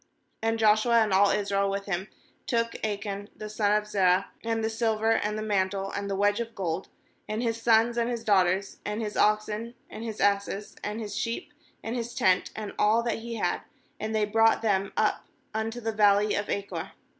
MAnd 0.41 0.57
Joshua, 0.57 1.03
and 1.03 1.13
all 1.13 1.29
Israel 1.29 1.69
with 1.69 1.85
him, 1.85 2.07
took 2.47 2.73
Achan 2.83 3.29
the 3.35 3.49
son 3.51 3.71
of 3.71 3.85
Zerah, 3.85 4.31
and 4.43 4.63
the 4.63 4.69
silver, 4.71 5.11
and 5.11 5.37
the 5.37 5.43
mantle, 5.43 5.91
and 5.91 6.09
the 6.09 6.15
wedge 6.15 6.39
of 6.39 6.55
gold, 6.55 6.87
and 7.29 7.43
bis 7.43 7.61
sons, 7.61 7.99
and 7.99 8.09
his 8.09 8.23
daughters, 8.23 8.77
and 8.83 8.99
his 8.99 9.15
oxen, 9.15 9.75
and 9.91 10.03
his 10.03 10.19
asses, 10.19 10.75
and 10.83 10.99
his 10.99 11.15
sheep, 11.15 11.53
and 11.83 11.95
his 11.95 12.15
tent, 12.15 12.49
and 12.55 12.73
all 12.79 13.03
that 13.03 13.19
he 13.19 13.35
had; 13.35 13.61
and 13.99 14.15
they 14.15 14.25
brought 14.25 14.63
them 14.63 14.91
up 14.97 15.27
unto 15.53 15.79
the 15.79 15.91
valley 15.93 16.33
of 16.33 16.49
Achor. 16.49 16.93